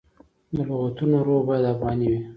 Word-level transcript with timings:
د 0.55 0.57
لغتونو 0.69 1.17
روح 1.27 1.41
باید 1.47 1.65
افغاني 1.73 2.07
وي. 2.11 2.21